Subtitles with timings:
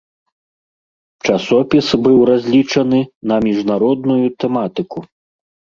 [1.29, 2.99] Часопіс быў разлічаны
[3.33, 4.99] на міжнародную тэматыку.